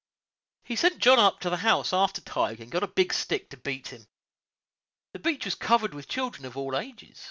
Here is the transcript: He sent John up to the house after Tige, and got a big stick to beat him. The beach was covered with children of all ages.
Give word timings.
He 0.63 0.75
sent 0.75 0.97
John 0.97 1.19
up 1.19 1.39
to 1.41 1.49
the 1.51 1.57
house 1.57 1.93
after 1.93 2.21
Tige, 2.21 2.59
and 2.59 2.71
got 2.71 2.81
a 2.81 2.87
big 2.87 3.13
stick 3.13 3.51
to 3.51 3.57
beat 3.57 3.89
him. 3.89 4.07
The 5.13 5.19
beach 5.19 5.45
was 5.45 5.53
covered 5.53 5.93
with 5.93 6.07
children 6.07 6.43
of 6.43 6.57
all 6.57 6.75
ages. 6.75 7.19